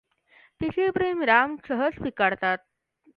[0.61, 2.57] तिचे प्रेम राम सहज स्वीकारतात.